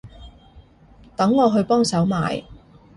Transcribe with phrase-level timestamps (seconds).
[1.15, 2.43] 等我去幫手買